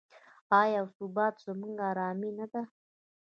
[0.61, 2.61] آیا او ثبات یې زموږ ارامي نه ده؟